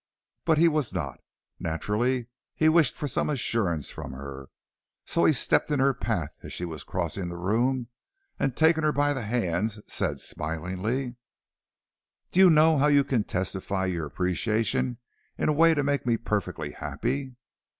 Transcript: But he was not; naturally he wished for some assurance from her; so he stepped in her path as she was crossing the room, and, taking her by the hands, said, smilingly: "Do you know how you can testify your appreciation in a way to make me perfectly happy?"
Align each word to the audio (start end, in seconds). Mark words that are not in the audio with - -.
But 0.45 0.57
he 0.57 0.67
was 0.67 0.91
not; 0.93 1.19
naturally 1.59 2.25
he 2.55 2.69
wished 2.69 2.95
for 2.95 3.07
some 3.07 3.29
assurance 3.29 3.91
from 3.91 4.13
her; 4.13 4.49
so 5.05 5.25
he 5.25 5.31
stepped 5.31 5.69
in 5.69 5.77
her 5.79 5.93
path 5.93 6.39
as 6.41 6.51
she 6.51 6.65
was 6.65 6.83
crossing 6.83 7.29
the 7.29 7.37
room, 7.37 7.87
and, 8.39 8.57
taking 8.57 8.81
her 8.81 8.91
by 8.91 9.13
the 9.13 9.21
hands, 9.21 9.79
said, 9.85 10.19
smilingly: 10.19 11.17
"Do 12.31 12.39
you 12.39 12.49
know 12.49 12.79
how 12.79 12.87
you 12.87 13.03
can 13.03 13.25
testify 13.25 13.85
your 13.85 14.07
appreciation 14.07 14.97
in 15.37 15.49
a 15.49 15.53
way 15.53 15.75
to 15.75 15.83
make 15.83 16.03
me 16.07 16.17
perfectly 16.17 16.71
happy?" 16.71 17.35